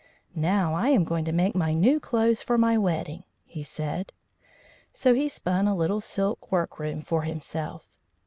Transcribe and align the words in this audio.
"Now 0.33 0.73
I 0.73 0.89
am 0.89 1.03
going 1.03 1.25
to 1.25 1.31
make 1.31 1.53
my 1.53 1.75
new 1.75 1.99
clothes 1.99 2.41
for 2.41 2.57
my 2.57 2.75
wedding," 2.75 3.23
he 3.43 3.61
said; 3.61 4.13
so 4.91 5.13
he 5.13 5.29
spun 5.29 5.67
a 5.67 5.75
little 5.75 6.01
silk 6.01 6.51
workroom 6.51 7.03
for 7.03 7.21
himself. 7.21 7.99